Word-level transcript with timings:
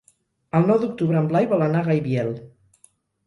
El 0.59 0.63
nou 0.69 0.79
d'octubre 0.83 1.19
en 1.19 1.29
Blai 1.33 1.47
vol 1.53 1.63
anar 1.65 1.83
a 1.85 1.87
Gaibiel. 1.89 2.35